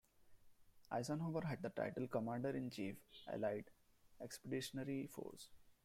Eisenhower 0.91 1.45
had 1.45 1.61
the 1.61 1.69
title 1.69 2.07
Commander-in-Chief, 2.07 2.95
Allied 3.31 3.65
Expeditionary 4.19 5.05
Force. 5.05 5.51